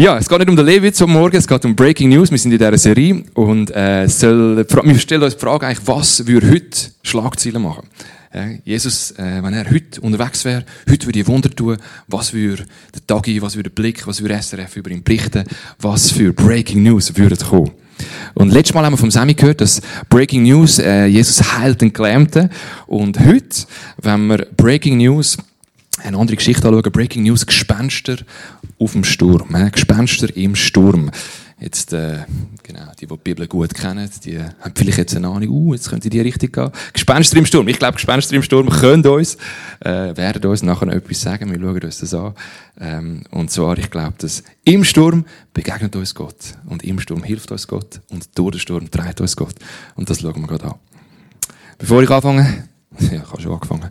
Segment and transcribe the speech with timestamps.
[0.00, 2.30] Ja, es geht nicht um den Lewitz am Morgen, es geht um Breaking News.
[2.30, 6.24] Wir sind in dieser Serie und äh, soll, wir stellen uns die Frage eigentlich, was
[6.24, 7.88] würde heute Schlagzeilen machen?
[8.30, 12.64] Äh, Jesus, äh, wenn er heute unterwegs wäre, heute würde ich Wunder tun, was würde
[12.94, 15.42] der Tagi, was würde der Blick, was würde SRF über ihn berichten,
[15.80, 17.72] was für Breaking News würde kommen?
[18.34, 21.92] Und letztes Mal haben wir vom Sammy gehört, dass Breaking News, äh, Jesus heilt den
[21.92, 22.50] Gelähmten.
[22.86, 23.66] Und heute,
[24.00, 25.38] wenn wir Breaking News
[26.04, 26.92] eine andere Geschichte anschauen.
[26.92, 28.18] Breaking News, Gespenster
[28.78, 29.54] auf dem Sturm.
[29.54, 31.10] Äh, Gespenster im Sturm.
[31.60, 32.18] Jetzt, äh,
[32.62, 35.90] genau, die, die die Bibel gut kennen, die haben vielleicht jetzt eine Ahnung, uh, jetzt
[35.90, 36.70] könnte die Richtung gehen.
[36.92, 37.66] Gespenster im Sturm.
[37.66, 39.36] Ich glaube, Gespenster im Sturm können uns,
[39.80, 41.50] äh, werden uns nachher noch etwas sagen.
[41.50, 42.34] Wir schauen uns das an.
[42.80, 46.36] Ähm, und zwar, ich glaube, dass im Sturm begegnet uns Gott.
[46.66, 48.02] Und im Sturm hilft uns Gott.
[48.10, 49.56] Und durch den Sturm treibt uns Gott.
[49.96, 50.74] Und das schauen wir gerade an.
[51.76, 52.68] Bevor ich anfange,
[53.00, 53.90] ja, ich habe schon angefangen.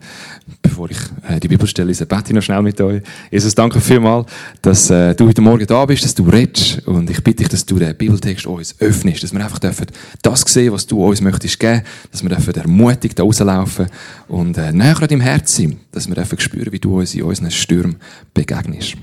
[0.62, 3.02] Bevor ich äh, die Bibelstelle lese, bete ich noch schnell mit euch.
[3.32, 4.28] Jesus, danke vielmals,
[4.62, 6.88] dass äh, du heute Morgen da bist, dass du redest.
[6.88, 9.88] Und ich bitte dich, dass du den Bibeltext uns öffnest, dass wir einfach dürfen
[10.22, 13.88] das sehen, was du uns möchtest geben, dass wir dürfen ermutigt da rauslaufen
[14.28, 17.24] und äh, näher an deinem Herz sind, dass wir dürfen spüren, wie du uns in
[17.24, 17.98] unseren Stürmen
[18.34, 18.96] begegnest.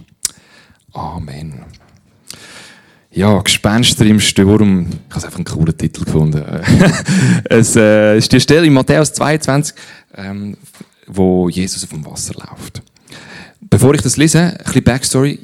[0.93, 1.61] Amen.
[3.17, 4.87] Ja, Gespenster im Sturm.
[5.09, 6.45] Ich habe einfach einen coolen Titel gefunden.
[7.45, 9.77] es äh, ist die Stelle in Matthäus 22,
[10.17, 10.57] ähm,
[11.07, 12.83] wo Jesus auf dem Wasser läuft.
[13.61, 15.39] Bevor ich das lese, ein bisschen Backstory.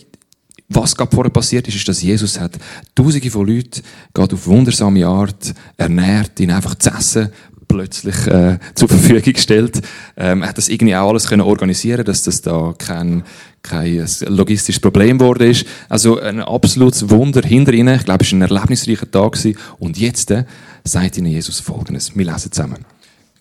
[0.73, 2.53] Was gerade vorher passiert ist, ist, dass Jesus hat
[2.95, 3.83] Tausende von Leuten
[4.15, 7.33] gerade auf wundersame Art ernährt, ihnen einfach zu essen
[7.71, 9.81] plötzlich äh, zur Verfügung gestellt.
[10.17, 13.23] Ähm, er hat das irgendwie auch alles können organisieren, dass das da kein,
[13.63, 15.65] kein logistisches Problem geworden ist.
[15.89, 17.95] Also ein absolutes Wunder hinter ihnen.
[17.95, 19.57] Ich glaube, es war ein erlebnisreicher Tag gewesen.
[19.79, 20.45] Und jetzt äh,
[20.85, 22.17] sagt ihnen Jesus Folgendes.
[22.17, 22.85] Wir lesen zusammen.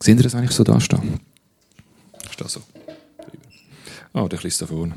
[0.01, 1.19] Sehen Sie das eigentlich so da stehen?
[2.39, 2.61] Ist das so?
[4.13, 4.93] Oh, der ist da vorne.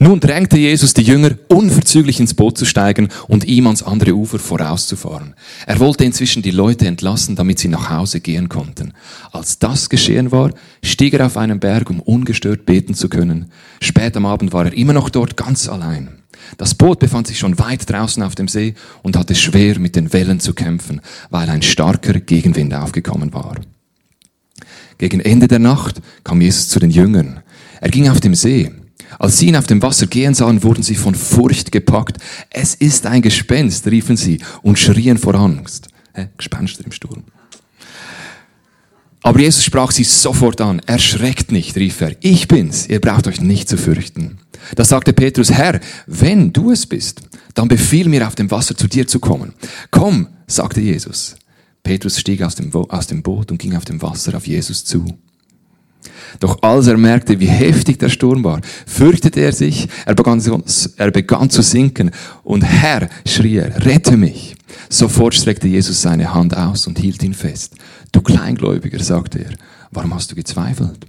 [0.00, 4.40] Nun drängte Jesus die Jünger, unverzüglich ins Boot zu steigen und ihm ans andere Ufer
[4.40, 5.34] vorauszufahren.
[5.66, 8.94] Er wollte inzwischen die Leute entlassen, damit sie nach Hause gehen konnten.
[9.30, 10.50] Als das geschehen war,
[10.82, 13.52] stieg er auf einen Berg, um ungestört beten zu können.
[13.80, 16.08] Spät am Abend war er immer noch dort ganz allein.
[16.56, 20.12] Das Boot befand sich schon weit draußen auf dem See und hatte schwer mit den
[20.12, 21.00] Wellen zu kämpfen,
[21.30, 23.54] weil ein starker Gegenwind aufgekommen war.
[25.00, 27.40] Gegen Ende der Nacht kam Jesus zu den Jüngern.
[27.80, 28.70] Er ging auf dem See.
[29.18, 32.18] Als sie ihn auf dem Wasser gehen sahen, wurden sie von Furcht gepackt.
[32.50, 35.88] Es ist ein Gespenst, riefen sie und schrien vor Angst.
[36.12, 36.28] Hä?
[36.36, 37.24] Gespenster im Sturm.
[39.22, 40.82] Aber Jesus sprach sie sofort an.
[40.84, 42.14] Erschreckt nicht, rief er.
[42.20, 42.86] Ich bin's.
[42.86, 44.36] Ihr braucht euch nicht zu fürchten.
[44.76, 47.22] Da sagte Petrus, Herr, wenn du es bist,
[47.54, 49.54] dann befiehl mir auf dem Wasser zu dir zu kommen.
[49.90, 51.36] Komm, sagte Jesus.
[51.82, 55.04] Petrus stieg aus dem, aus dem Boot und ging auf dem Wasser auf Jesus zu.
[56.38, 60.42] Doch als er merkte, wie heftig der Sturm war, fürchtete er sich, er begann,
[60.96, 62.10] er begann zu sinken
[62.44, 64.54] und Herr, schrie er, rette mich.
[64.88, 67.74] Sofort streckte Jesus seine Hand aus und hielt ihn fest.
[68.12, 69.52] Du Kleingläubiger, sagte er,
[69.90, 71.06] warum hast du gezweifelt?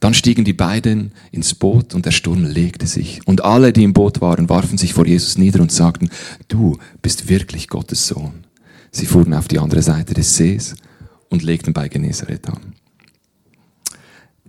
[0.00, 3.20] Dann stiegen die beiden ins Boot und der Sturm legte sich.
[3.24, 6.10] Und alle, die im Boot waren, warfen sich vor Jesus nieder und sagten,
[6.48, 8.44] du bist wirklich Gottes Sohn.
[8.92, 10.76] Sie fuhren auf die andere Seite des Sees
[11.28, 12.74] und legten bei Genezareth an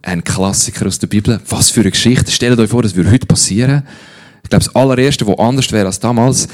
[0.04, 1.40] ein Klassiker aus der Bibel.
[1.50, 2.31] Was für eine Geschichte.
[2.31, 3.84] Stellt euch vor, das würde heute passieren.
[4.44, 6.48] Ich glaube, das allererste, was anders wäre als damals,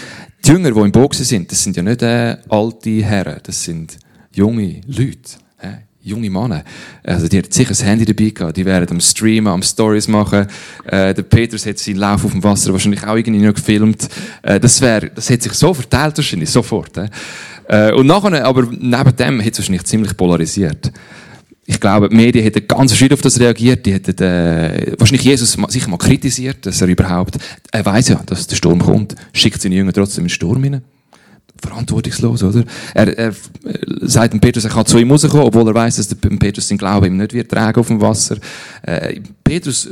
[0.45, 3.97] die Jünger, die im Boot sind, das sind ja nicht äh, alte Herren, das sind
[4.33, 5.37] junge Leute.
[5.57, 5.69] Äh,
[6.01, 6.63] junge Männer.
[7.03, 8.55] Also, die hat sicher das Handy dabei gehabt.
[8.55, 10.47] Die wären am Streamen, am Stories machen.
[10.85, 14.07] Äh, der Petrus hat seinen Lauf auf dem Wasser wahrscheinlich auch irgendwie noch gefilmt.
[14.43, 16.95] Äh, das wäre, das hat sich so verteilt wahrscheinlich, sofort.
[16.97, 17.09] Äh.
[17.93, 20.91] Und nachher, aber neben dem hat es wahrscheinlich ziemlich polarisiert
[21.69, 23.85] ich glaube, die Medien hätten ganz verschieden auf das reagiert.
[23.85, 27.37] Die hätten äh, wahrscheinlich Jesus sicher mal kritisiert, dass er überhaupt,
[27.71, 30.81] er weiß ja, dass der Sturm kommt, schickt seine Jünger trotzdem in den Sturm hinein.
[31.61, 32.63] Verantwortungslos, oder?
[32.93, 33.33] Er, er
[34.01, 36.77] sagt dem Petrus, er kann zu ihm rauskommen, obwohl er weiß, dass der Petrus sein
[36.77, 38.37] Glaube ihm nicht wird tragen auf dem Wasser.
[38.83, 39.89] Äh, Petrus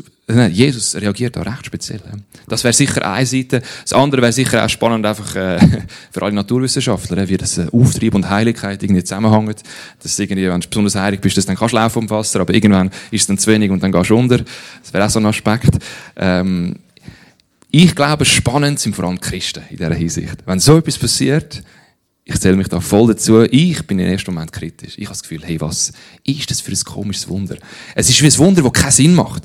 [0.52, 2.02] Jesus reagiert da recht speziell.
[2.50, 3.62] Das wäre sicher eine Seite.
[3.84, 5.58] Das andere wäre sicher auch spannend einfach äh,
[6.12, 9.64] für alle Naturwissenschaftler, wie das äh, Auftrieb und Heiligkeit irgendwie zusammenhängt.
[10.04, 12.54] Dass irgendwie, wenn du besonders heilig bist, dass dann kannst du laufen um Wasser, aber
[12.54, 14.40] irgendwann ist es dann zu wenig und dann gehst du unter.
[14.40, 15.78] Das wäre auch so ein Aspekt.
[16.18, 16.76] Ähm,
[17.70, 20.38] ich glaube, spannend sind vor allem Christen in dieser Hinsicht.
[20.46, 21.64] Wenn so etwas passiert,
[22.24, 23.44] ich zähle mich da voll dazu.
[23.44, 24.98] Ich bin im ersten Moment kritisch.
[24.98, 25.94] Ich habe das Gefühl, hey, was
[26.26, 27.58] ist das für ein komisches Wunder?
[27.96, 29.44] Es ist wie ein Wunder, das keinen Sinn macht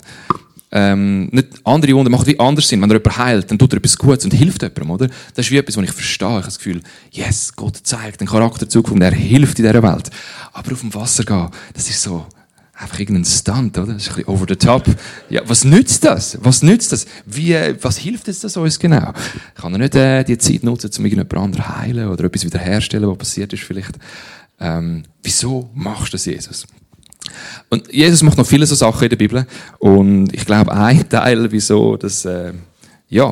[0.72, 2.80] ähm, nicht andere Wunder machen wie anders sind.
[2.80, 5.08] Wenn er jemanden heilt, dann tut er etwas Gutes und hilft jemandem, oder?
[5.34, 6.28] Das ist wie etwas, was ich verstehe.
[6.28, 10.10] Ich habe das Gefühl, yes, Gott zeigt den Charakterzug und er hilft in dieser Welt.
[10.52, 12.26] Aber auf dem Wasser gehen, das ist so,
[12.74, 13.94] einfach irgendein Stunt, oder?
[13.94, 14.84] Das ist ein bisschen over the top.
[15.28, 16.38] Ja, was nützt das?
[16.42, 17.06] Was nützt das?
[17.26, 19.12] Wie, was hilft es das uns genau?
[19.54, 23.18] Kann er nicht äh, die Zeit nutzen, um irgendjemand anderen heilen oder etwas wiederherstellen, was
[23.18, 23.98] passiert ist vielleicht?
[24.58, 26.66] Ähm, wieso machst du das, Jesus?
[27.68, 29.46] Und Jesus macht noch viele so Sachen in der Bibel.
[29.78, 32.52] Und ich glaube, ein Teil, wieso, dass, äh,
[33.08, 33.30] ja,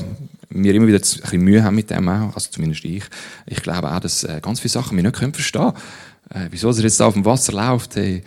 [0.51, 3.05] wir immer wieder ein bisschen Mühe haben mit dem auch, also zumindest ich.
[3.47, 5.73] Ich glaube auch, dass äh, ganz viele Sachen wir nicht können verstehen
[6.31, 6.47] können.
[6.47, 8.23] Äh, wieso er jetzt da auf dem Wasser läuft, hey,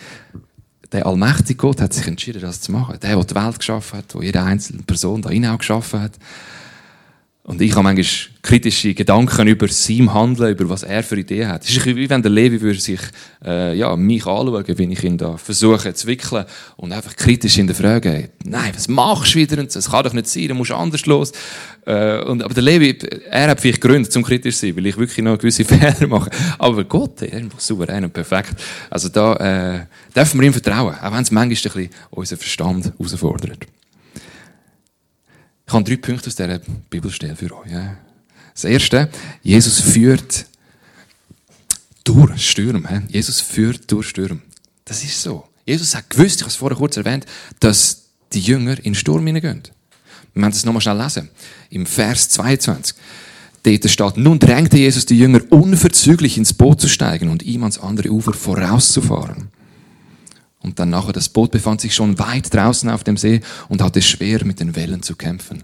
[0.93, 2.97] der allmächtige Gott hat sich entschieden, das zu machen.
[3.01, 6.11] Der, der die Welt geschaffen hat, der jede einzelne Person da auch geschaffen hat.
[7.45, 8.05] Und ich habe manchmal
[8.41, 11.65] kritische Gedanken über sein Handeln, über was er für Ideen hat.
[11.65, 13.01] Es ist wie wenn der Levi würde sich
[13.43, 16.45] äh, ja, mich anschauen, wenn ich ihn da versuche zu wickeln
[16.77, 19.61] und einfach kritisch in der Frage, nein, was machst du wieder?
[19.61, 21.33] Das kann doch nicht sein, du musst anders los.
[21.85, 22.97] Äh, und, aber der Levi,
[23.29, 26.29] er hat vielleicht Gründe zum kritisch zu sein, weil ich wirklich noch gewisse Fehler mache.
[26.59, 28.55] Aber Gott, er ist einfach souverän und perfekt.
[28.89, 29.85] Also da äh,
[30.15, 33.67] dürfen wir ihm vertrauen, auch wenn es manchmal ein bisschen unseren Verstand herausfordert.
[35.73, 36.59] Ich habe drei Punkte aus dieser
[36.91, 37.71] Bibelstelle für euch.
[38.53, 39.09] Das erste,
[39.41, 40.45] Jesus führt
[42.03, 43.01] durch Stürme.
[43.09, 44.39] Jesus führt durch Stürme.
[44.85, 45.49] Das ist so.
[45.65, 47.25] Jesus hat gewusst, ich habe es vorher kurz erwähnt,
[47.59, 48.03] dass
[48.33, 49.63] die Jünger in den Sturm hineingehen.
[50.35, 51.29] Wir müssen das nochmal schnell lesen.
[51.71, 52.95] Im Vers 22.
[53.63, 57.79] Dort steht, nun drängte Jesus die Jünger unverzüglich ins Boot zu steigen und ihm ans
[57.79, 59.49] andere Ufer vorauszufahren.
[60.63, 64.01] Und dann nachher, das Boot befand sich schon weit draußen auf dem See und hatte
[64.01, 65.61] schwer mit den Wellen zu kämpfen.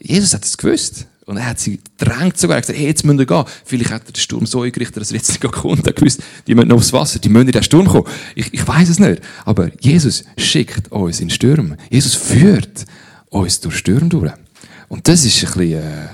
[0.00, 1.06] Jesus hat es gewusst.
[1.26, 2.56] Und er hat sie drängt sogar.
[2.56, 3.44] Er hat gesagt, hey, jetzt müssen wir gehen.
[3.64, 5.86] Vielleicht hat er den Sturm so eingerichtet, dass er jetzt nicht kommt.
[5.86, 8.08] Er gewusst, die müssen noch aufs Wasser, die müssen in den Sturm kommen.
[8.34, 9.22] Ich, ich weiß es nicht.
[9.44, 11.76] Aber Jesus schickt uns in Stürme.
[11.88, 12.84] Jesus führt
[13.28, 14.32] uns durch Stürme durch.
[14.88, 16.08] Und das ist ein bisschen, äh,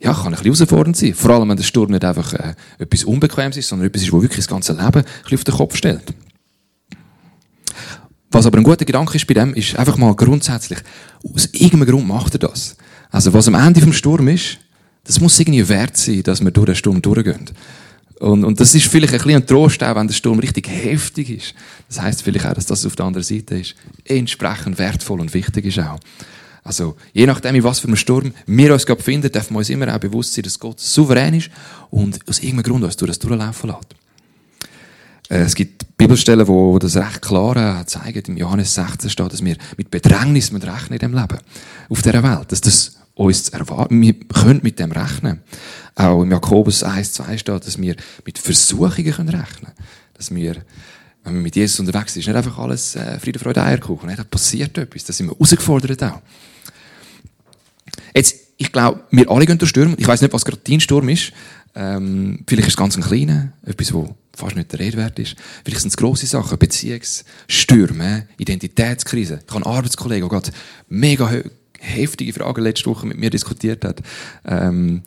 [0.00, 1.14] ja, kann ein bisschen herausfordernd sein.
[1.14, 4.22] Vor allem, wenn der Sturm nicht einfach äh, etwas Unbequemes ist, sondern etwas ist, was
[4.22, 6.14] wirklich das ganze Leben ein bisschen auf den Kopf stellt.
[8.30, 10.78] Was aber ein guter Gedanke ist bei dem, ist einfach mal grundsätzlich,
[11.22, 12.76] aus irgendeinem Grund macht er das.
[13.10, 14.58] Also was am Ende vom Sturm ist,
[15.04, 17.50] das muss irgendwie wert sein, dass wir durch den Sturm durchgehen.
[18.20, 21.30] Und, und das ist vielleicht ein bisschen ein Trost, auch wenn der Sturm richtig heftig
[21.30, 21.54] ist.
[21.88, 25.66] Das heißt vielleicht auch, dass das auf der anderen Seite ist, entsprechend wertvoll und wichtig
[25.66, 25.98] ist auch.
[26.64, 29.70] Also, je nachdem, in was für einem Sturm wir uns gerade befinden, dürfen wir uns
[29.70, 31.48] immer auch bewusst sein, dass Gott souverän ist
[31.90, 33.97] und aus irgendeinem Grund uns durch das durchlaufen lässt.
[35.28, 38.22] Äh, es gibt Bibelstellen, wo das recht klar äh, zeigen.
[38.28, 41.38] Im Johannes 16 steht, dass wir mit Bedrängnis rechnen in dem Leben.
[41.88, 42.52] Auf dieser Welt.
[42.52, 45.42] Dass das uns erwarten, wir können mit dem rechnen.
[45.96, 49.72] Auch im Jakobus 1, 2 steht, dass wir mit Versuchungen können rechnen
[50.14, 50.56] Dass wir,
[51.24, 54.14] wenn wir mit Jesus unterwegs sind, ist nicht einfach alles äh, Friede, Freude, Eierkuchen.
[54.16, 55.04] Da passiert etwas.
[55.04, 56.22] Da sind wir herausgefordert auch.
[58.14, 59.96] Jetzt, ich glaube, wir alle gehen durch Stürme.
[59.98, 61.32] Ich weiß nicht, was gerade dein Sturm ist.
[61.74, 65.36] Ähm, vielleicht ist es ganz ein kleiner, etwas, wo fast nicht der Rede wert ist.
[65.64, 69.40] Vielleicht sind es grosse Sachen, Beziehungsstürme, Identitätskrise.
[69.46, 70.56] Ich habe einen Arbeitskollegen, der gerade
[70.88, 71.30] mega
[71.78, 74.00] heftige Fragen letzte Woche mit mir diskutiert hat.
[74.44, 75.02] Ähm,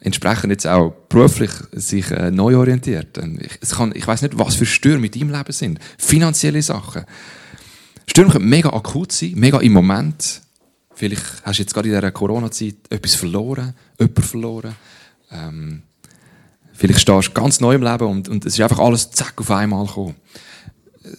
[0.00, 3.18] entsprechend jetzt auch beruflich sich äh, neu orientiert.
[3.40, 5.78] Ich, es kann, ich weiß nicht, was für Stürme in deinem Leben sind.
[5.98, 7.04] Finanzielle Sachen.
[8.06, 10.42] Stürme können mega akut sein, mega im Moment.
[10.94, 14.74] Vielleicht hast du jetzt gerade in dieser Corona-Zeit etwas verloren, jemand verloren.
[15.30, 15.82] Ähm,
[16.78, 19.50] Vielleicht stehst du ganz neu im Leben und, und es ist einfach alles zack auf
[19.50, 20.14] einmal gekommen.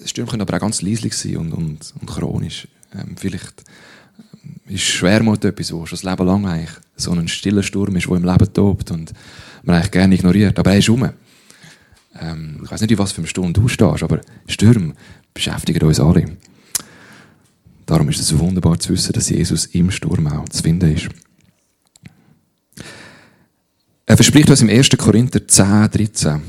[0.05, 2.65] Stürme können aber auch ganz leislich sein und, und, und chronisch.
[2.95, 3.65] Ähm, vielleicht
[4.45, 8.07] ähm, ist Schwermut etwas, wo schon das Leben lang eigentlich so ein stiller Sturm ist,
[8.07, 9.11] der im Leben tobt und
[9.63, 10.57] man eigentlich gerne ignoriert.
[10.57, 11.09] Aber er ist rum.
[12.21, 14.93] Ähm, ich weiß nicht, in was für einem Sturm du stehst, aber Stürme
[15.33, 16.37] beschäftigen uns alle.
[17.85, 21.09] Darum ist es wunderbar zu wissen, dass Jesus im Sturm auch zu finden ist.
[24.09, 24.89] Er verspricht uns im 1.
[24.97, 26.41] Korinther 10, 13.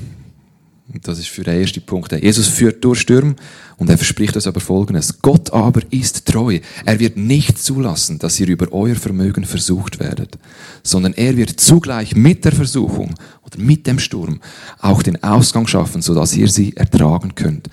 [0.94, 2.10] Und das ist für den ersten Punkt.
[2.10, 3.36] Jesus führt durch Stürme
[3.76, 5.20] und er verspricht uns aber Folgendes.
[5.20, 6.60] Gott aber ist treu.
[6.86, 10.38] Er wird nicht zulassen, dass ihr über euer Vermögen versucht werdet,
[10.82, 14.40] sondern er wird zugleich mit der Versuchung oder mit dem Sturm
[14.80, 17.68] auch den Ausgang schaffen, sodass ihr sie ertragen könnt.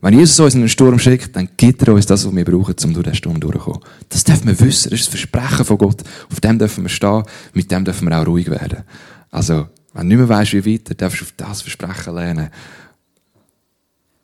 [0.00, 2.76] Wenn Jesus uns in den Sturm schickt, dann gibt er uns das, was wir brauchen,
[2.82, 3.80] um durch den Sturm durchzukommen.
[4.08, 4.88] Das dürfen wir wissen.
[4.88, 6.02] Das ist das Versprechen von Gott.
[6.32, 7.24] Auf dem dürfen wir stehen.
[7.52, 8.84] Mit dem dürfen wir auch ruhig werden.
[9.30, 12.50] Also, wenn du nicht mehr weißt, wie weiter, darfst du auf das Versprechen lernen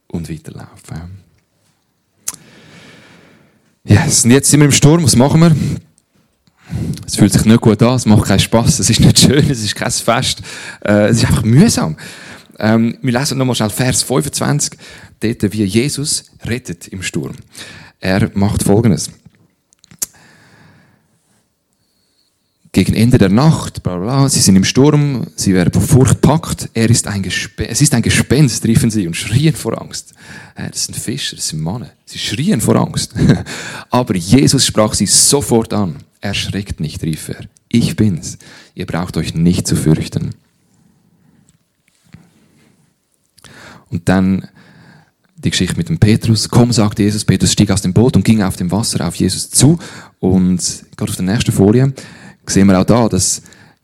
[0.09, 1.25] und weiterlaufen.
[3.85, 5.05] Yes, und jetzt sind wir im Sturm.
[5.05, 5.55] Was machen wir?
[7.07, 9.63] Es fühlt sich nicht gut an, es macht keinen Spass, es ist nicht schön, es
[9.63, 10.41] ist kein Fest,
[10.83, 11.97] äh, es ist einfach mühsam.
[12.59, 14.79] Ähm, wir lesen nochmal schnell Vers 25,
[15.21, 17.35] dort wie Jesus rettet im Sturm.
[18.01, 19.11] Er macht Folgendes.
[22.75, 26.69] Gegen Ende der Nacht, bla bla, sie sind im Sturm, sie werden von Furcht packt,
[26.75, 30.13] er ist ein Gespenst, es ist ein Gespenst, riefen sie und schrien vor Angst.
[30.57, 33.15] Das sind Fischer, das sind Männer, sie schrien vor Angst.
[33.91, 35.99] Aber Jesus sprach sie sofort an.
[36.21, 37.47] Erschreckt nicht, rief er.
[37.69, 38.39] Ich bin's.
[38.75, 40.31] Ihr braucht euch nicht zu fürchten.
[43.89, 44.49] Und dann
[45.37, 46.49] die Geschichte mit dem Petrus.
[46.49, 47.25] Komm, sagte Jesus.
[47.25, 49.79] Petrus stieg aus dem Boot und ging auf dem Wasser auf Jesus zu.
[50.19, 51.93] Und gerade auf der nächsten Folie
[52.47, 53.43] sehen wir auch da, dass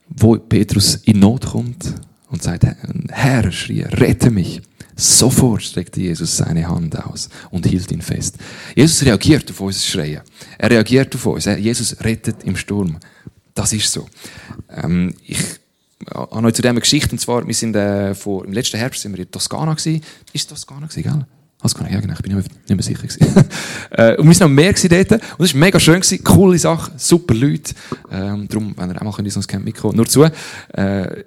[0.09, 1.95] wo Petrus in Not kommt
[2.29, 2.67] und sagt,
[3.11, 4.61] Herr, schrie, rette mich.
[4.97, 8.37] Sofort streckte Jesus seine Hand aus und hielt ihn fest.
[8.75, 10.21] Jesus reagiert auf unser Schreien.
[10.59, 11.47] Er reagiert auf uns.
[11.47, 12.99] Jesus rettet im Sturm.
[13.55, 14.07] Das ist so.
[14.69, 15.39] Ähm, ich
[16.13, 19.13] habe noch zu dieser Geschichte, und zwar, wir sind äh, vor, im letzten Herbst sind
[19.13, 20.03] wir in Toskana gewesen.
[20.33, 21.27] Ist Toskana gewesen, gell?
[21.63, 23.45] Was kann ich ja, genau, ich bin nicht mehr sicher gewesen.
[23.91, 25.13] äh, und wir sind noch mehr dort.
[25.13, 27.75] Und es war mega schön gewesen, coole Sache, super Leute.
[28.11, 29.97] Ähm, darum, wenn ihr auch mal könnt, sonst Camp mitkommen.
[29.97, 30.25] Nur zu.
[30.25, 31.25] Äh,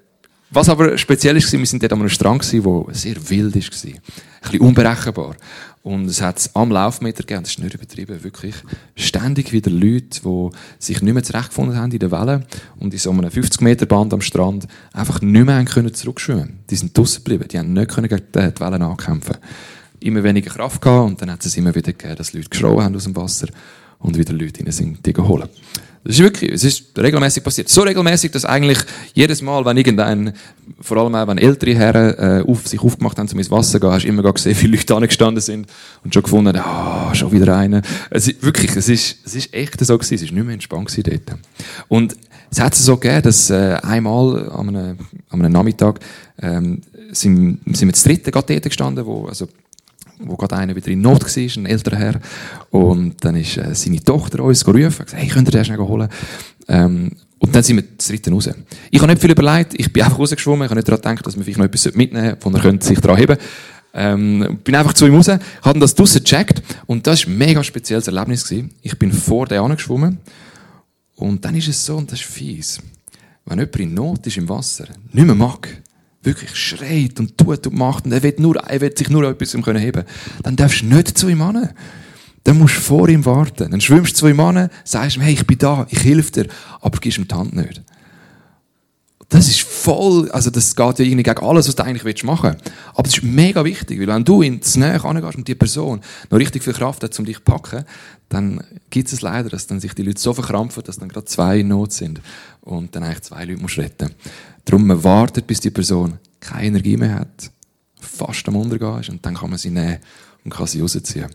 [0.50, 4.00] was aber speziell ist, wir sind dort an einem Strand der sehr wild ist Ein
[4.42, 5.36] bisschen unberechenbar.
[5.82, 8.56] Und es hat am Laufmeter gegeben, das ist nicht übertrieben, wirklich
[8.96, 12.46] ständig wieder Leute, die sich nicht mehr zurechtgefunden haben in der Welle
[12.80, 16.60] und in so einem 50 Meter Band am Strand einfach nicht mehr können zurückschwimmen.
[16.70, 19.38] Die sind draussen geblieben, die haben nicht können gegen die Wellen ankämpfen.
[20.04, 22.96] Immer weniger Kraft gehabt und dann hat es immer wieder gegeben, dass Leute geschrauen haben
[22.96, 23.48] aus dem Wasser
[24.00, 25.50] und wieder Leute rein sind, die holen.
[26.04, 27.70] Das ist wirklich, es ist regelmäßig passiert.
[27.70, 28.78] So regelmäßig, dass eigentlich
[29.14, 30.34] jedes Mal, wenn irgendein,
[30.82, 33.80] vor allem auch wenn ältere Herren äh, auf, sich aufgemacht haben, um ins Wasser zu
[33.80, 35.68] gehen, hast du immer gesehen, wie Leute angestanden sind
[36.04, 37.82] und schon gefunden ah, schon wieder einer.
[38.10, 40.90] Es ist, wirklich, es ist, es ist echt so gewesen, es ist nicht mehr entspannt
[40.90, 41.40] gewesen dort.
[41.88, 42.18] Und
[42.52, 44.98] es hat es so gegeben, dass äh, einmal an einem,
[45.30, 46.02] an einem Nachmittag
[46.42, 46.82] ähm,
[47.14, 49.48] sind, sind wir zu dritten gerade dort gestanden, wo, also
[50.20, 52.20] wo gerade einer wieder in Not war, ein älterer Herr.
[52.70, 55.78] Und dann ist äh, seine Tochter uns gerufen und gesagt, hey, könnt ihr den schnell
[55.78, 56.10] holen?
[56.68, 58.50] Ähm, und dann sind wir zu dritten raus.
[58.90, 61.36] Ich habe nicht viel überlegt, ich bin einfach rausgeschwommen, ich habe nicht daran gedacht, dass
[61.36, 63.38] man vielleicht noch etwas mitnehmen sollte, wo er sich daran heben
[63.94, 67.64] ähm, bin einfach zu ihm raus, habe das draussen gecheckt und das war ein mega
[67.64, 68.44] spezielles Erlebnis.
[68.44, 68.72] Gewesen.
[68.82, 70.18] Ich bin vor der geschwommen
[71.16, 72.80] und dann ist es so, und das ist fies,
[73.46, 75.70] wenn jemand in Not ist im Wasser, nicht mehr mag,
[76.24, 79.54] wirklich schreit und tut und macht und er will, nur, er will sich nur etwas
[79.54, 80.04] heben können
[80.42, 81.70] dann darfst du nicht zu ihm an.
[82.44, 83.72] Dann musst du vor ihm warten.
[83.72, 86.48] Dann schwimmst du zu ihm an, sagst ihm, hey, ich bin da, ich helfe dir,
[86.82, 87.82] aber gibst ihm die Hand nicht.
[89.34, 92.72] Das ist voll, also das geht ja irgendwie gegen alles, was du eigentlich machen willst.
[92.94, 96.38] Aber das ist mega wichtig, weil wenn du ins Nähe angehst und die Person noch
[96.38, 97.84] richtig viel Kraft hat, um dich zu packen,
[98.30, 101.62] dann gibt es leider, dass dann sich die Leute so verkrampfen, dass dann gerade zwei
[101.62, 102.22] in Not sind
[102.62, 104.12] und dann eigentlich zwei Leute musst retten.
[104.66, 107.50] Darum man wartet, bis die Person keine Energie mehr hat,
[108.00, 109.98] fast am Untergehen ist und dann kann man sie nehmen
[110.46, 111.26] und kann sie rausziehen.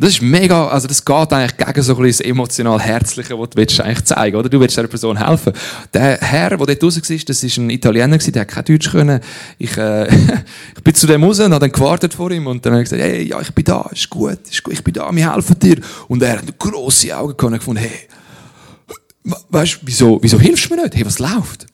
[0.00, 3.50] Das ist mega, also das geht eigentlich gegen so ein bisschen das emotional Herzliche, was
[3.50, 4.48] du eigentlich zeigen, oder?
[4.48, 5.52] Du willst dieser Person helfen.
[5.92, 9.20] Der Herr, der dort raus war, das ist ein Italiener der hat kein Deutsch können.
[9.58, 10.06] Ich, äh,
[10.76, 12.88] ich bin zu dem raus und habe dann gewartet vor ihm und dann habe ich
[12.88, 15.58] gesagt, hey, ja, ich bin da, ist gut, ist gut, ich bin da, wir helfen
[15.58, 15.78] dir.
[16.06, 18.08] Und er hat grosse Augen gefunden, hey,
[19.50, 20.94] weißt du, wieso, wieso hilfst du mir nicht?
[20.94, 21.66] Hey, was läuft?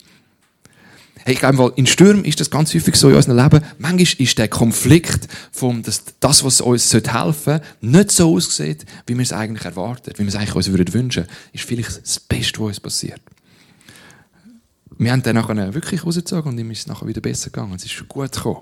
[1.26, 3.64] Hey, ich glaube, in Stürmen ist das ganz häufig so in unserem Leben.
[3.78, 9.14] Manchmal ist der Konflikt vom, dass das, was uns helfen sollte, nicht so aussieht, wie
[9.14, 11.24] wir es eigentlich erwarten, wie wir es eigentlich uns würden wünschen.
[11.54, 13.22] Ist vielleicht das Beste, was uns passiert.
[14.98, 17.72] Wir haben dann nachher wirklich rausgezogen und ihm ist es nachher wieder besser gegangen.
[17.74, 18.60] Es ist schon gut gekommen.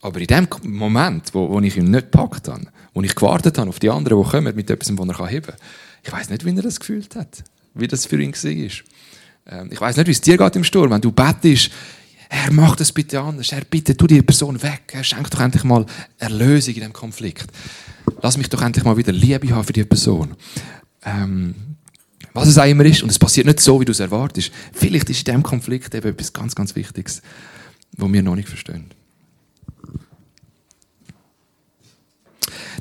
[0.00, 3.68] Aber in dem Moment, wo, wo ich ihn nicht gepackt habe, wo ich gewartet habe
[3.68, 5.56] auf die anderen, die kommen mit etwas, was er heben kann,
[6.02, 8.70] ich weiß nicht, wie er das gefühlt hat, wie das für ihn war.
[9.46, 11.70] Ähm, ich weiß nicht, wie es dir geht im Sturm, wenn du bettest,
[12.32, 13.50] Herr, mach das bitte anders.
[13.50, 14.82] Herr, bitte, tu die Person weg.
[14.92, 15.84] Herr, schenk doch endlich mal
[16.16, 17.46] Erlösung in diesem Konflikt.
[18.22, 20.36] Lass mich doch endlich mal wieder Liebe haben für die Person.
[21.04, 21.54] Ähm,
[22.32, 24.52] was es auch immer ist, und es passiert nicht so, wie du es erwartest.
[24.72, 27.20] Vielleicht ist in diesem Konflikt eben etwas ganz, ganz Wichtiges,
[27.96, 28.86] was wir noch nicht verstehen.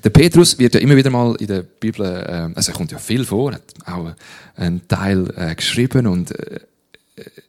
[0.03, 2.97] Der Petrus wird ja immer wieder mal in der Bibel, äh, also er kommt ja
[2.97, 4.13] viel vor, hat auch
[4.55, 6.59] einen Teil äh, geschrieben und äh,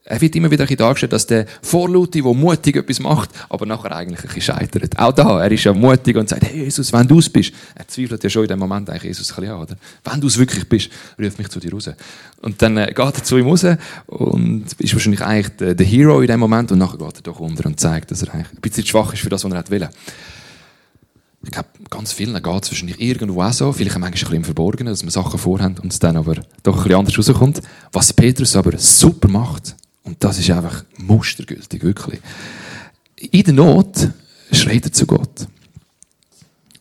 [0.03, 4.19] er wird immer wieder dargestellt, dass der Vorlaute, der mutig etwas macht, aber nachher eigentlich
[4.21, 4.97] ein bisschen scheitert.
[4.99, 7.87] Auch da, er ist ja mutig und sagt, hey Jesus, wenn du es bist, er
[7.87, 9.75] zweifelt ja schon in dem Moment eigentlich Jesus ein bisschen an, oder?
[10.03, 10.89] Wenn du es wirklich bist,
[11.21, 11.89] ruf mich zu dir raus.
[12.41, 13.65] Und dann äh, geht er zu ihm raus
[14.07, 17.65] und ist wahrscheinlich eigentlich der, Hero in dem Moment und nachher geht er doch unter
[17.65, 19.87] und zeigt, dass er eigentlich ein bisschen schwach ist für das, was er will.
[21.43, 24.43] Ich glaube, ganz vielen geht es wahrscheinlich irgendwo auch so, vielleicht manchmal ein bisschen im
[24.43, 27.61] Verborgenen, dass wir Sachen vorhaben und es dann aber doch ein bisschen anders rauskommt.
[27.91, 32.19] Was Petrus aber super macht, und das ist einfach mustergültig, wirklich.
[33.15, 34.09] In der Not
[34.51, 35.47] schreit er zu Gott.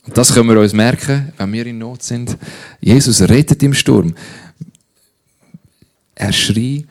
[0.06, 2.36] Und das können wir uns merken, wenn wir in Not sind.
[2.80, 4.14] Jesus rettet im Sturm.
[6.14, 6.86] Er schrie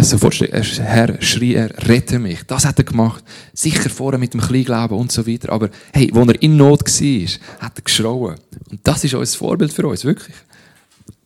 [0.00, 2.42] Sofort Herr, schrie er, rette mich.
[2.46, 3.22] Das hat er gemacht.
[3.52, 5.52] Sicher vorher mit dem Kleinglauben und so weiter.
[5.52, 8.36] Aber hey, wo er in Not war, hat er geschrauen.
[8.70, 10.34] Und das ist unser Vorbild für uns, wirklich.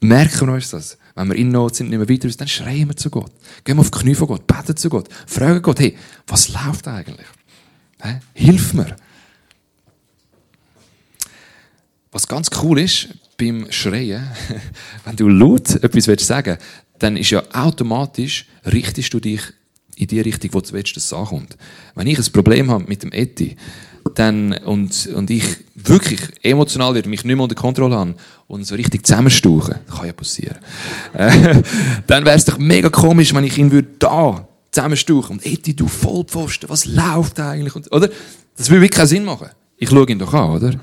[0.01, 0.99] Merken wir uns das.
[1.15, 3.31] Wenn wir in Not sind, nicht mehr weiter dann schreien wir zu Gott.
[3.63, 5.97] Gehen wir auf die Knie von Gott, beten zu Gott, fragen Gott, hey,
[6.27, 7.27] was läuft eigentlich?
[7.99, 8.97] Hey, hilf mir.
[12.13, 14.29] Was ganz cool ist beim Schreien,
[15.05, 16.63] wenn du laut etwas sagen willst,
[16.99, 19.41] dann ist ja automatisch, richtest du dich
[19.97, 21.57] in die Richtung, wo du willst, dass es ankommt.
[21.95, 23.57] Wenn ich ein Problem habe mit dem Eti,
[24.15, 28.15] dann, und, und ich wirklich emotional werde, mich nicht mehr unter Kontrolle habe
[28.47, 30.57] und so richtig zusammenstauchen, kann ja passieren,
[31.15, 31.63] äh,
[32.07, 35.89] dann wäre es doch mega komisch, wenn ich ihn würde da zusammenstauchen und Eti, du
[35.89, 37.75] Vollpfosten, was läuft eigentlich?
[37.75, 38.09] Und, oder?
[38.57, 39.49] Das würde wirklich keinen Sinn machen.
[39.77, 40.75] Ich schaue ihn doch an, oder?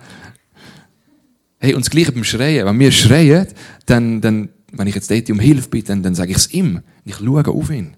[1.60, 2.66] Hey, und das Gleiche beim Schreien.
[2.66, 3.48] Wenn wir schreien,
[3.86, 6.82] dann, dann wenn ich jetzt dort um Hilfe bitte, dann, dann sage ich es ihm.
[7.04, 7.96] Ich schaue auf ihn.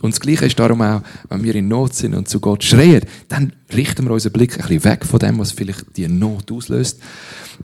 [0.00, 3.02] Und das Gleiche ist darum auch, wenn wir in Not sind und zu Gott schreien,
[3.28, 6.98] dann richten wir unseren Blick ein bisschen weg von dem, was vielleicht die Not auslöst.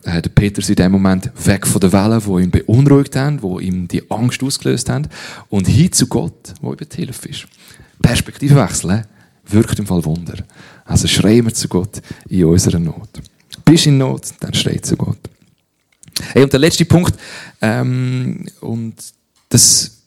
[0.02, 3.40] Äh, der Peter ist in dem Moment weg von den Wellen, die ihn beunruhigt haben,
[3.40, 5.08] die ihm die Angst ausgelöst haben,
[5.48, 7.46] und hin zu Gott, wo über die Hilfe ist.
[8.02, 9.04] Perspektivwechsel
[9.46, 10.36] wirkt im Fall Wunder.
[10.84, 13.08] Also schreien wir zu Gott in unserer Not.
[13.64, 15.18] Bist in Not, dann schrei zu Gott.
[16.32, 17.14] Hey, und der letzte Punkt,
[17.60, 18.94] ähm, und
[19.48, 20.02] das,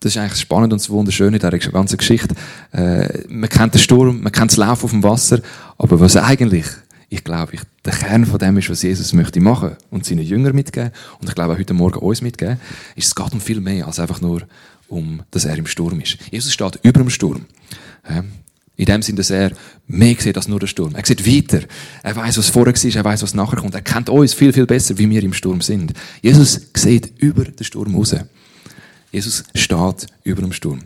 [0.00, 2.34] das ist eigentlich spannend und wunderschön in dieser ganzen Geschichte.
[2.72, 5.40] Äh, man kennt den Sturm, man kennt das Laufen auf dem Wasser,
[5.78, 6.66] aber was eigentlich,
[7.08, 10.90] ich glaube, der Kern von dem ist, was Jesus möchte machen und seinen Jüngern mitgeben
[11.20, 12.58] und ich glaube auch heute Morgen uns mitgeben,
[12.96, 14.42] ist, es geht um viel mehr als einfach nur
[14.88, 16.18] um, dass er im Sturm ist.
[16.30, 17.46] Jesus steht über dem Sturm.
[18.76, 19.52] In dem Sinne, dass er
[19.86, 20.94] mehr sieht als nur der Sturm.
[20.94, 21.66] Er sieht weiter.
[22.02, 23.74] Er weiß, was vorher war, er weiß, was nachher kommt.
[23.74, 25.94] Er kennt uns viel, viel besser, wie wir im Sturm sind.
[26.20, 28.14] Jesus sieht über den Sturm raus.
[29.10, 30.80] Jesus steht über dem Sturm.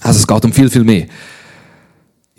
[0.00, 1.06] Also es geht um viel, viel mehr.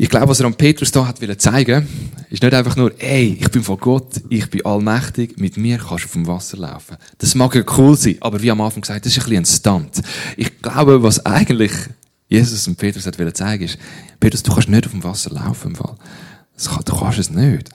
[0.01, 1.85] Ich glaube, was er an Petrus da hat zeigen,
[2.29, 6.05] ist nicht einfach nur, ey, ich bin von Gott, ich bin allmächtig, mit mir kannst
[6.05, 6.95] du auf dem Wasser laufen.
[7.17, 9.81] Das mag ja cool sein, aber wie am Anfang gesagt, das ist ein bisschen ein
[9.83, 10.01] Stunt.
[10.37, 11.73] Ich glaube, was eigentlich
[12.29, 13.77] Jesus und Petrus hat will zeigen, ist,
[14.19, 15.95] Petrus, du kannst nicht auf dem Wasser laufen im Fall.
[16.85, 17.69] Du kannst es nicht.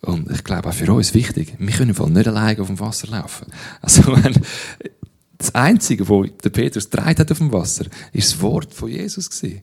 [0.00, 2.78] Und ich glaube auch für uns wichtig, wir können im Fall nicht alleine auf dem
[2.78, 3.46] Wasser laufen.
[3.82, 4.34] Also wenn,
[5.36, 9.28] das Einzige, wo der Petrus dreit hat auf dem Wasser, ist das Wort von Jesus
[9.28, 9.62] gewesen.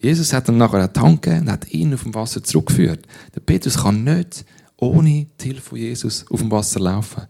[0.00, 3.06] Jesus hat ihm nachher eine Hand gegeben und hat ihn auf dem Wasser zurückgeführt.
[3.34, 4.44] Der Petrus kann nicht
[4.76, 7.24] ohne die Hilfe von Jesus auf dem Wasser laufen.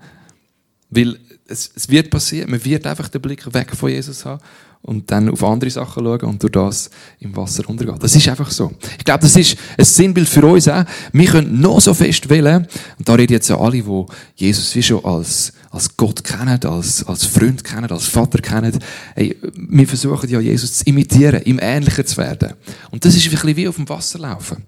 [0.91, 4.41] Weil es, es wird passieren, man wird einfach den Blick weg von Jesus haben
[4.83, 7.99] und dann auf andere Sachen schauen und durch das im Wasser untergehen.
[7.99, 8.73] Das ist einfach so.
[8.99, 10.85] Ich glaube, das ist ein Sinnbild für uns auch.
[11.13, 12.67] Wir können noch so fest wählen,
[12.99, 14.05] und da reden jetzt ja alle, die
[14.37, 18.79] Jesus wie schon als, als Gott kennen, als, als Freund kennen, als Vater kennen.
[19.15, 22.55] Hey, wir versuchen ja Jesus zu imitieren, ihm ähnlicher zu werden.
[22.91, 24.65] Und das ist ein bisschen wie auf dem Wasser laufen.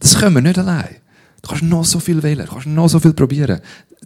[0.00, 0.96] Das können wir nicht allein.
[1.42, 3.60] Du kannst noch so viel wählen, du kannst noch so viel probieren.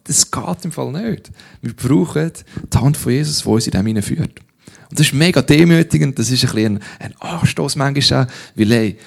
[0.05, 1.31] Das geht im Fall nicht.
[1.63, 2.31] Wir brauchen
[2.73, 4.46] die Hand von Jesus, die uns in dem führt.
[4.91, 8.99] Und das ist mega demütigend, das ist ein ein, Anstoß manchmal auch, weil hey,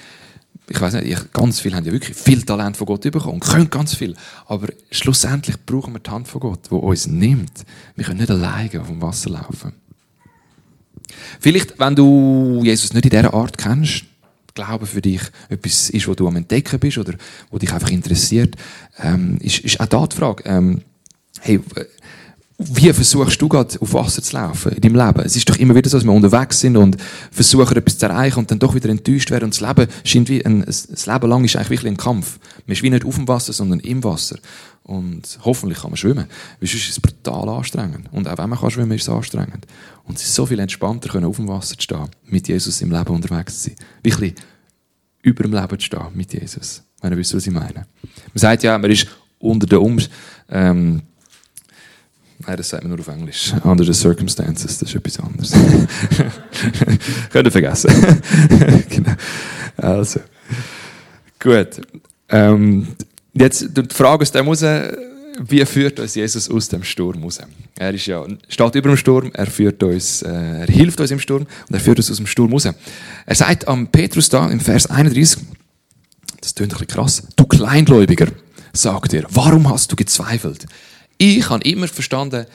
[0.68, 3.70] ich weiß nicht, ich, ganz viele haben ja wirklich viel Talent von Gott bekommen können
[3.70, 4.14] ganz viel.
[4.46, 7.64] Aber schlussendlich brauchen wir die Hand von Gott, die uns nimmt.
[7.96, 9.72] Wir können nicht alleine auf dem Wasser laufen.
[11.40, 14.04] Vielleicht, wenn du Jesus nicht in dieser Art kennst,
[14.54, 17.14] Glaube für dich etwas ist, wo du am Entdecken bist oder
[17.50, 18.56] wo dich einfach interessiert,
[18.98, 20.82] ähm, ist, ist auch da die Frage, ähm,
[21.40, 21.60] hey,
[22.58, 25.24] wie versuchst du gerade auf Wasser zu laufen in deinem Leben?
[25.24, 26.96] Es ist immer wieder so, dass wir unterwegs sind und
[27.30, 29.44] versuchen etwas zu erreichen und dann doch wieder enttäuscht werden.
[29.44, 32.38] Und das Leben scheint wie ein, das Leben lang ist eigentlich wirklich ein Kampf.
[32.66, 34.38] Man ist wie nicht auf dem Wasser, sondern im Wasser.
[34.82, 36.26] Und hoffentlich kann man schwimmen.
[36.58, 38.08] Weil sonst ist es brutal anstrengend.
[38.12, 39.66] Und auch wenn man kann schwimmen, ist es anstrengend.
[40.04, 42.90] Und es ist so viel entspannter, können auf dem Wasser zu stehen, mit Jesus im
[42.90, 43.76] Leben unterwegs zu sein.
[44.02, 44.34] Wirklich
[45.22, 46.82] über dem Leben zu stehen, mit Jesus.
[47.00, 47.74] Wenn ihr wisst, was ich meine.
[47.74, 47.86] Man
[48.34, 49.06] sagt ja, man ist
[49.38, 50.16] unter den Umständen,
[50.48, 51.02] ähm,
[52.46, 53.52] Nein, das sagt man nur auf Englisch.
[53.64, 55.52] Under the circumstances, das ist etwas anderes.
[57.30, 57.90] Könnt ihr vergessen.
[58.88, 59.12] genau.
[59.76, 60.20] Also.
[61.38, 61.82] Gut.
[62.30, 62.88] Ähm,
[63.34, 64.64] jetzt die Frage aus dem raus,
[65.42, 67.40] wie führt uns Jesus aus dem Sturm raus?
[67.78, 71.20] Er ist ja, steht über dem Sturm, er führt uns, äh, er hilft uns im
[71.20, 72.68] Sturm und er führt uns aus dem Sturm raus.
[73.26, 75.42] Er sagt am Petrus da im Vers 31,
[76.40, 78.28] das klingt ein bisschen krass, du Kleingläubiger,
[78.72, 80.66] sagt er, warum hast du gezweifelt?
[81.22, 82.46] Ich habe immer verstanden,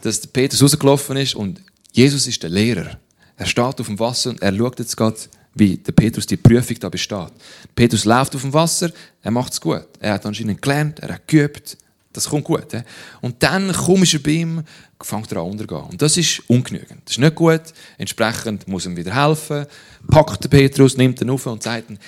[0.00, 2.96] dass der Petrus rausgelaufen ist und Jesus ist der Lehrer.
[3.36, 5.16] Er steht auf dem Wasser und er schaut jetzt gerade,
[5.54, 7.32] wie der Petrus die Prüfung da besteht.
[7.74, 9.88] Petrus läuft auf dem Wasser, er macht es gut.
[9.98, 11.76] Er hat anscheinend gelernt, er hat geübt,
[12.12, 12.70] Das kommt gut.
[12.70, 12.82] He?
[13.20, 14.62] Und dann kommst du bei ihm,
[15.02, 15.82] fängt er an untergehen.
[15.82, 17.02] Und das ist ungenügend.
[17.06, 17.62] Das ist nicht gut.
[17.98, 19.66] Entsprechend muss ihm wieder helfen.
[20.06, 21.98] Packt den Petrus, nimmt ihn auf und sagt ihm,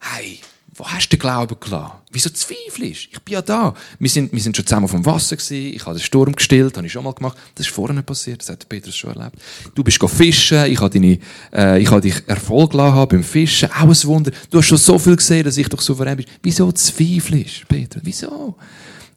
[0.00, 0.40] hey,
[0.76, 1.92] wo hast du den Glauben gelassen?
[2.10, 3.08] Wieso zweifelst?
[3.12, 3.74] Ich bin ja da.
[3.98, 5.74] Wir sind, wir sind schon zusammen vom Wasser gewesen.
[5.74, 7.38] Ich habe den Sturm gestillt, habe ich schon mal gemacht.
[7.54, 8.40] Das ist nicht passiert.
[8.40, 9.36] Das hat Petrus schon erlebt.
[9.74, 10.64] Du bist fischen.
[10.66, 11.18] Ich habe deine,
[11.52, 13.70] äh, ich habe dich Erfolg gelassen beim Fischen.
[13.70, 14.32] Auch ein Wunder.
[14.50, 16.26] Du hast schon so viel gesehen, dass ich doch souverän bin.
[16.42, 18.02] Wieso zweifelst, Petrus?
[18.04, 18.56] Wieso?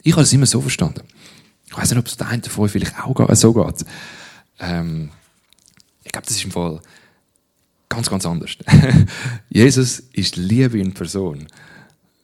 [0.04, 1.02] Ich habe es immer so verstanden.
[1.65, 3.86] Ich weiß nicht, ob es der eine davon vielleicht auch so geht.
[4.60, 5.10] Ähm,
[6.04, 6.80] ich glaube, das ist im Fall,
[7.98, 8.52] Ganz, ganz anders.
[9.50, 11.48] Jesus ist Liebe in Person.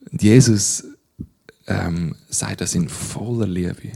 [0.08, 0.84] Und Jesus
[1.66, 3.90] ähm, sagt das in voller Liebe.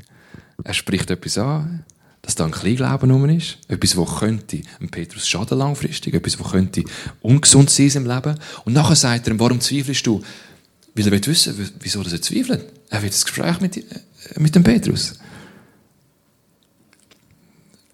[0.64, 1.85] Er spricht etwas an,
[2.21, 3.59] dass da ein Kleinglauben rum ist.
[3.69, 6.14] Etwas, was könnte ein Petrus schaden langfristig.
[6.14, 6.83] Etwas, was könnte
[7.21, 8.37] ungesund sein im Leben.
[8.64, 10.21] Und nachher sagt er ihm, warum zweifelst du?
[10.97, 12.73] Weil er will wissen, wieso er zweifelt.
[12.91, 13.83] Er will das Gespräch mit, äh,
[14.38, 15.14] mit dem Petrus.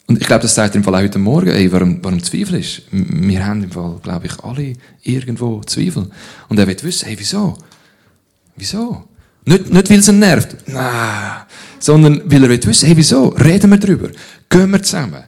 [0.07, 2.83] Und ich glaube, das sagt im Fall auch heute Morgen, ey, warum, warum Zweifel ist.
[2.91, 6.11] Wir haben im Fall, glaube ich, alle irgendwo Zweifel.
[6.49, 7.57] Und er will wissen, hey, wieso?
[8.57, 9.05] Wieso?
[9.47, 11.43] Nicht, nicht weil es ihn nervt, nein,
[11.79, 13.29] sondern weil er will wissen, hey, wieso?
[13.29, 14.11] Reden wir darüber.
[14.49, 15.25] Gehen wir zusammen.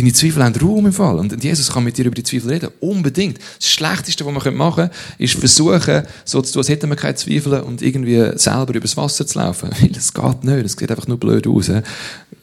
[0.00, 1.18] Deine Zweifel haben Raum im Fall.
[1.18, 2.70] Und Jesus kann mit dir über die Zweifel reden.
[2.80, 3.38] Unbedingt.
[3.58, 7.16] Das Schlechteste, was man machen können, ist versuchen, so zu tun, als hätten wir keine
[7.16, 9.68] Zweifel und irgendwie selber übers Wasser zu laufen.
[9.78, 10.64] Weil es geht nicht.
[10.64, 11.66] Es sieht einfach nur blöd aus.
[11.66, 11.82] Du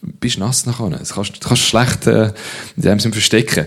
[0.02, 0.92] bist nass nachher.
[0.92, 2.32] Das kannst du schlecht äh,
[2.76, 3.66] in dem Sinne verstecken.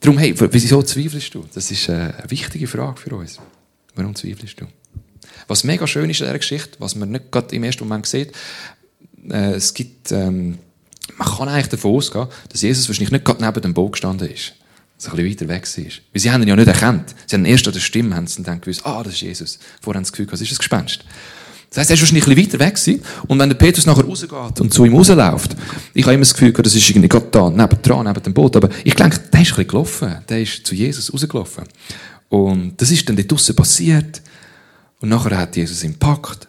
[0.00, 1.46] Darum, hey, wieso zweifelst du?
[1.54, 3.38] Das ist äh, eine wichtige Frage für uns.
[3.94, 4.66] Warum zweifelst du?
[5.48, 8.32] Was mega schön ist in dieser Geschichte, was man nicht gerade im ersten Moment sieht,
[9.30, 10.58] äh, es gibt, ähm,
[11.18, 14.54] man kann eigentlich davon ausgehen, dass Jesus wahrscheinlich nicht gerade neben dem Boot gestanden ist.
[14.96, 15.84] Dass er ein bisschen weiter weg war.
[15.84, 17.14] Weil sie haben ihn ja nicht erkannt.
[17.26, 19.58] Sie haben erst an der Stimme haben sie dann gewusst, ah, das ist Jesus.
[19.80, 21.04] Vorher haben sie das Gefühl, das ist ein Gespenst.
[21.70, 23.02] Das heisst, er ist wahrscheinlich ein bisschen weiter weg gewesen.
[23.26, 25.56] Und wenn der Petrus nachher rausgeht und zu ihm rausläuft,
[25.92, 28.56] ich habe immer das Gefühl, das ist irgendwie gerade da, neben dran, neben dem Boot.
[28.56, 30.16] Aber ich denke, der ist ein bisschen gelaufen.
[30.28, 31.64] Der ist zu Jesus rausgelaufen.
[32.28, 34.22] Und das ist dann dort draussen passiert.
[35.00, 36.46] Und nachher hat Jesus ihn gepackt,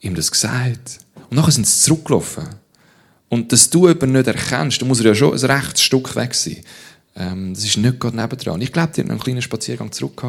[0.00, 1.00] ihm das gesagt.
[1.28, 2.44] Und nachher sind sie zurückgelaufen.
[3.36, 6.32] Und dass du jemanden nicht erkennst, dann muss er ja schon ein rechtes Stück weg
[6.34, 6.56] sein.
[7.14, 8.62] Ähm, das ist nicht gerade nebendran.
[8.62, 10.24] Ich glaube, die haben einen kleinen Spaziergang zurück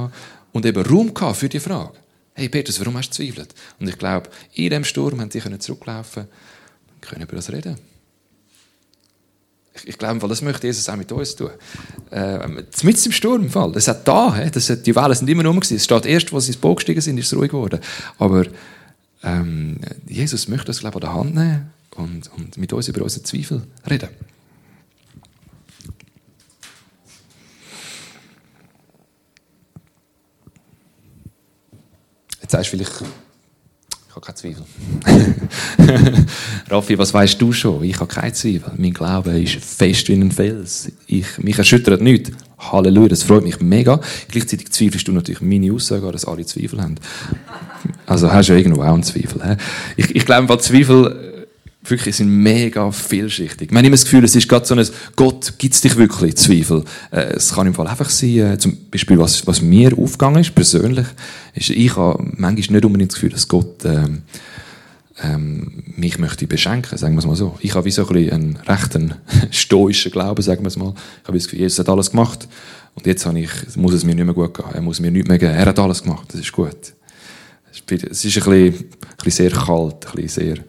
[0.51, 1.93] und eben Raum für die Frage.
[2.33, 3.55] Hey Petrus, warum hast du zweifelt?
[3.79, 7.77] Und ich glaube, in diesem Sturm haben sie zurücklaufen und können über das reden.
[9.85, 11.51] Ich, glaube, das möchte Jesus auch mit uns tun.
[12.11, 13.71] Äh, mit im Sturm im Fall.
[13.71, 16.51] Das hat da, das hat, die Wellen sind immer rum Es steht erst, als sie
[16.51, 17.79] ins Boot gestiegen sind, ist es ruhig geworden.
[18.17, 18.43] Aber
[19.23, 23.01] ähm, Jesus möchte das, glaube ich, an der Hand nehmen und, und mit uns über
[23.01, 24.09] unsere Zweifel reden.
[32.41, 33.03] Jetzt sagst du vielleicht,
[34.07, 36.25] ich habe keine Zweifel.
[36.69, 37.83] Raffi, was weißt du schon?
[37.83, 38.71] Ich habe keine Zweifel.
[38.77, 40.91] Mein Glaube ist fest wie ein Fels.
[41.07, 42.31] Ich, mich erschüttert nichts.
[42.57, 43.99] Halleluja, das freut mich mega.
[44.29, 46.95] Gleichzeitig zweifelst du natürlich meine Aussage dass alle Zweifel haben.
[48.05, 49.43] Also hast du ja irgendwo auch einen Zweifel.
[49.43, 49.57] He?
[49.97, 51.26] Ich, ich glaube, Zweifel
[51.89, 53.71] wirklich sind mega vielschichtig.
[53.71, 56.35] Man hat immer das Gefühl, es ist gerade so ein Gott, gibt es dich wirklich?
[56.35, 56.83] Zweifel.
[57.11, 60.55] Äh, es kann im Fall einfach sein, äh, zum Beispiel, was, was mir aufgegangen ist,
[60.55, 61.07] persönlich,
[61.53, 64.23] ist, ich habe manchmal nicht unbedingt das Gefühl, dass Gott ähm,
[65.21, 67.57] ähm, mich möchte beschenken, sagen wir es mal so.
[67.61, 69.15] Ich habe wie so ein bisschen einen rechten
[69.51, 70.93] stoischen Glauben, sagen wir es mal.
[71.21, 72.47] Ich habe das Gefühl, Jesus hat alles gemacht
[72.95, 74.65] und jetzt habe ich, muss es mir nicht mehr gut gehen.
[74.73, 75.53] Er muss mir nichts mehr geben.
[75.53, 76.75] Er hat alles gemacht, das ist gut.
[77.71, 80.63] Es ist ein bisschen, ein bisschen sehr kalt, ein bisschen sehr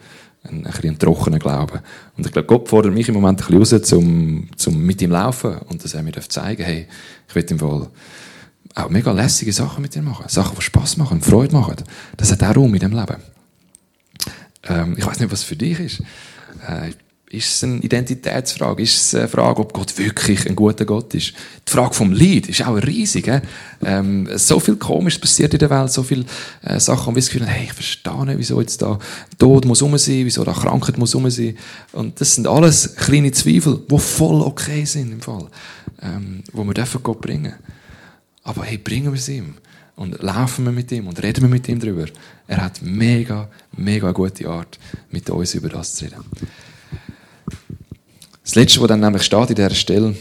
[0.45, 1.83] ein, ein, ein trockener Glaube.
[2.17, 5.11] Und ich glaube, Gott fordert mich im Moment ein bisschen raus, um, um mit ihm
[5.11, 6.87] zu laufen und dass er mir zeigen hey,
[7.29, 7.89] ich will ihm wohl
[8.75, 10.29] auch mega lässige Sachen mit dir machen.
[10.29, 11.77] Sachen, die Spass machen, Freude machen.
[12.17, 13.17] Das hat auch Raum in dem Leben.
[14.65, 16.01] Ähm, ich weiß nicht, was für dich ist.
[16.67, 16.93] Äh,
[17.31, 18.83] ist es eine Identitätsfrage?
[18.83, 21.35] Ist es eine Frage, ob Gott wirklich ein guter Gott ist?
[21.67, 23.31] Die Frage vom Lied ist auch riesig.
[23.85, 26.25] Ähm, so viel Komisches passiert in der Welt, so viele
[26.63, 28.99] äh, Sachen, und wir das Gefühl hey, ich verstehe nicht, wieso jetzt da
[29.39, 31.57] Tod muss um sein, wieso da Krankheit muss um sein.
[31.93, 35.49] Und das sind alles kleine Zweifel, die voll okay sind im Fall,
[36.03, 37.55] ähm, wo wir Gott bringen.
[38.43, 39.55] Aber hey, bringen wir es ihm
[39.97, 42.07] und laufen wir mit ihm und reden wir mit ihm darüber.
[42.47, 44.79] Er hat mega, mega gute Art,
[45.11, 46.25] mit uns über das zu reden.
[48.49, 50.17] Das Letzte, was dann nämlich steht in dieser Stelle,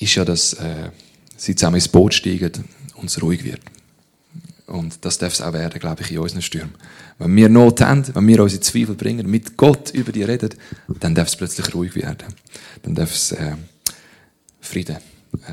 [0.00, 0.88] ist ja, dass äh,
[1.36, 3.60] sie zusammen ins Boot steigen und es ruhig wird.
[4.68, 6.74] Und das darf es auch werden, glaube ich, in unseren Stürmen.
[7.18, 10.54] Wenn wir Not haben, wenn wir unsere Zweifel bringen, mit Gott über die reden,
[10.98, 12.28] dann darf es plötzlich ruhig werden.
[12.84, 13.54] Dann darf es äh,
[14.62, 14.96] Frieden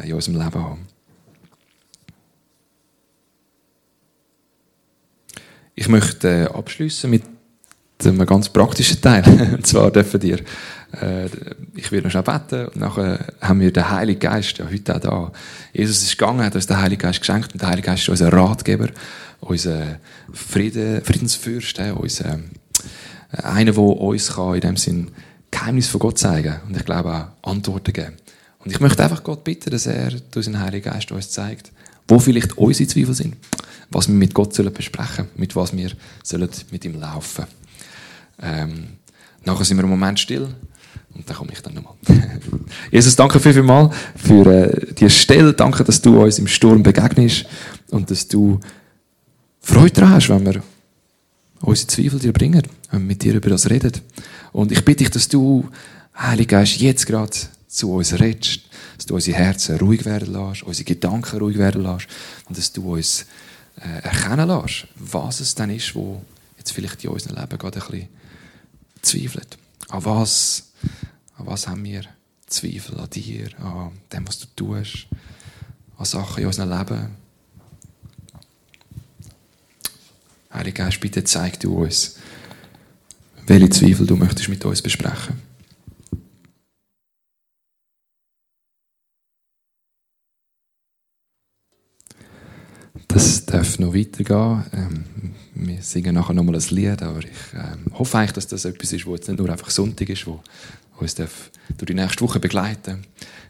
[0.01, 0.87] äh, in unserem Leben haben.
[5.75, 7.23] Ich möchte äh, abschließen mit
[8.05, 9.23] einem ganz praktischen Teil.
[9.55, 10.39] und zwar dürfen dir,
[11.01, 11.25] äh,
[11.75, 14.99] ich werde noch schnell beten, und nachher haben wir den Heiligen Geist, ja heute auch
[14.99, 15.31] da.
[15.73, 18.31] Jesus ist gegangen, hat uns den Heiligen Geist geschenkt, und der Heilige Geist ist unser
[18.31, 18.89] Ratgeber,
[19.41, 19.99] unser
[20.31, 22.39] Frieden, Friedensfürst, unser,
[23.31, 25.11] äh, einer, der uns kann, in dem Sinn
[25.51, 27.11] Geheimnis von Gott zeigen und ich glaube
[27.43, 28.13] auch Antworten geben.
[28.59, 31.71] Und ich möchte einfach Gott bitten, dass er durch seinen Heiligen Geist uns zeigt,
[32.07, 33.35] wo vielleicht unsere Zweifel sind,
[33.89, 35.91] was wir mit Gott sollen besprechen mit was wir
[36.23, 37.45] sollen mit ihm laufen
[38.41, 38.99] ähm,
[39.45, 40.47] Nachher sind wir einen Moment still
[41.15, 41.95] und dann komme ich dann nochmal.
[42.91, 45.53] Jesus, danke viel, viel mal für äh, die Stelle.
[45.53, 47.45] Danke, dass du uns im Sturm begegnest
[47.89, 48.59] und dass du
[49.61, 50.61] Freude daran hast, wenn wir
[51.61, 53.93] unsere Zweifel dir bringen, wenn wir mit dir über das reden.
[54.51, 55.67] Und ich bitte dich, dass du,
[56.17, 57.35] Heiliger Geist, jetzt gerade
[57.67, 58.61] zu uns redest,
[58.97, 62.07] dass du unsere Herzen ruhig werden lässt, unsere Gedanken ruhig werden lässt
[62.47, 63.25] und dass du uns
[63.77, 66.21] äh, erkennen lässt, was es dann ist, wo
[66.57, 68.18] jetzt vielleicht in unserem Leben gerade ein bisschen
[69.01, 69.57] zweifelt.
[69.89, 70.71] An was,
[71.37, 72.03] an was haben wir
[72.47, 72.99] Zweifel?
[72.99, 75.07] An dir, an dem, was du tust,
[75.97, 77.15] an Sachen in unserem Leben.
[80.51, 82.17] Heiliger Geist, bitte zeig du uns,
[83.45, 85.41] welche Zweifel du möchtest mit uns besprechen.
[93.07, 94.65] Das darf noch weitergehen.
[94.71, 95.35] Ähm,
[95.67, 99.05] wir singen nachher nochmal ein Lied, aber ich ähm, hoffe eigentlich, dass das etwas ist,
[99.05, 100.41] wo jetzt nicht nur einfach Sonntag ist, wo
[100.97, 103.05] uns darf durch die nächste Woche begleiten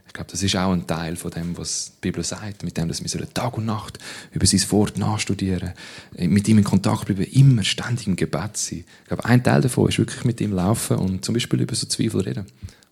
[0.08, 2.88] Ich glaube, das ist auch ein Teil von dem, was die Bibel sagt, mit dem,
[2.88, 4.00] dass wir Tag und Nacht
[4.32, 5.74] über sein Wort nachstudieren,
[6.16, 8.86] äh, mit ihm in Kontakt bleiben, immer ständig im Gebet sein.
[9.02, 11.88] Ich glaube, ein Teil davon ist wirklich mit ihm laufen und zum Beispiel über so
[11.88, 12.46] Zweifel reden.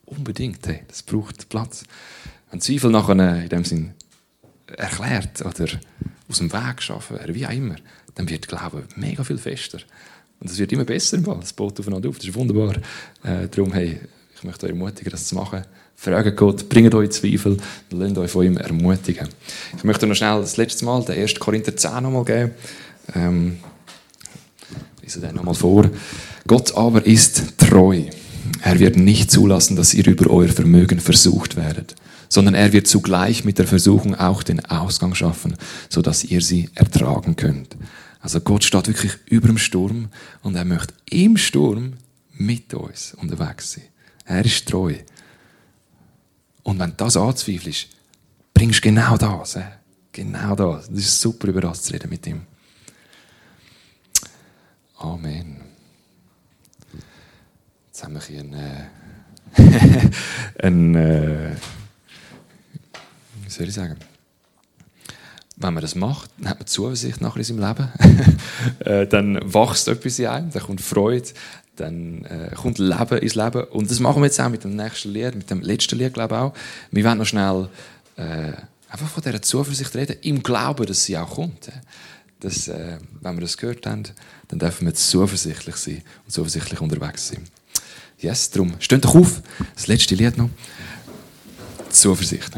[0.05, 1.83] Unbedingt, hey, das braucht Platz.
[2.49, 3.91] Wenn Zweifel nachher in dem Sinn
[4.67, 5.67] erklärt oder
[6.29, 7.75] aus dem Weg geschaffen werden, wie auch immer,
[8.17, 9.77] dann wird Glauben mega viel fester.
[10.39, 11.39] Und es wird immer besser im Fall.
[11.41, 12.17] Es baut aufeinander auf.
[12.17, 12.75] Das ist wunderbar.
[13.23, 13.99] Äh, darum, hey,
[14.35, 15.63] ich möchte euch ermutigen, das zu machen.
[15.95, 17.57] Fragt Gott, bringt euch Zweifel
[17.91, 19.27] lasst euch von ihm ermutigen.
[19.75, 21.39] Ich möchte noch schnell das letzte Mal den 1.
[21.39, 22.51] Korinther 10 nochmal geben.
[23.15, 23.57] Ähm,
[24.97, 25.89] ich lese den nochmal vor.
[26.45, 28.03] Gott aber ist treu.
[28.61, 31.95] Er wird nicht zulassen, dass ihr über euer Vermögen versucht werdet
[32.29, 35.55] sondern er wird zugleich mit der Versuchung auch den Ausgang schaffen,
[35.89, 37.77] so dass ihr sie ertragen könnt.
[38.19, 40.09] Also Gott steht wirklich über dem Sturm
[40.41, 41.93] und er möchte im Sturm
[42.33, 43.83] mit uns unterwegs sein.
[44.25, 44.95] Er ist treu.
[46.63, 47.87] Und wenn du das anzweifelst,
[48.53, 49.55] bringst du genau das.
[49.55, 49.63] Äh?
[50.11, 50.89] Genau das.
[50.89, 52.41] Das ist super, über das zu reden mit ihm.
[54.97, 55.61] Amen.
[57.87, 60.09] Jetzt haben wir hier einen, äh,
[60.63, 61.55] einen äh,
[63.43, 63.95] wie soll ich sagen,
[65.57, 67.89] wenn man das macht, dann hat man Zuversicht nachher in seinem Leben.
[68.79, 71.27] Äh, dann wächst etwas in einem, dann kommt Freude,
[71.75, 73.63] dann äh, kommt Leben ins Leben.
[73.65, 76.35] Und das machen wir jetzt auch mit dem nächsten Lied, mit dem letzten Lied, glaube
[76.35, 76.53] ich auch.
[76.91, 77.69] Wir wollen noch schnell
[78.15, 78.53] äh,
[78.89, 81.71] einfach von dieser Zuversicht reden, im Glauben, dass sie auch kommt.
[82.39, 84.03] Dass, äh, wenn wir das gehört haben,
[84.47, 87.43] dann dürfen wir zuversichtlich sein und zuversichtlich unterwegs sein.
[88.19, 89.41] Yes, darum, steht doch auf,
[89.75, 90.49] das letzte Lied noch.
[91.89, 92.51] Zuversicht.